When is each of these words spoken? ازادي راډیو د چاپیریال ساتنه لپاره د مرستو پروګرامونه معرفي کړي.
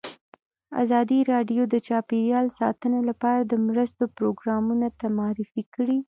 ازادي 0.83 1.19
راډیو 1.31 1.61
د 1.69 1.75
چاپیریال 1.87 2.47
ساتنه 2.59 2.99
لپاره 3.09 3.41
د 3.45 3.53
مرستو 3.67 4.03
پروګرامونه 4.17 4.85
معرفي 5.17 5.63
کړي. 5.73 5.97